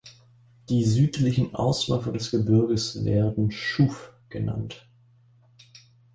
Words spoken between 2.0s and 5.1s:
des Gebirges werden Chouf genannt.